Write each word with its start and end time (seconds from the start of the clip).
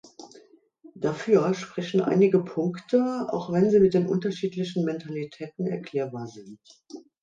Dafür 0.95 1.53
sprechen 1.53 2.01
einige 2.01 2.39
Punkte, 2.43 3.27
auch 3.29 3.51
wenn 3.51 3.69
sie 3.69 3.79
mit 3.79 3.93
den 3.93 4.07
unterschiedlichen 4.07 4.83
Mentalitäten 4.83 5.67
erklärbar 5.67 6.25
sind. 6.25 6.57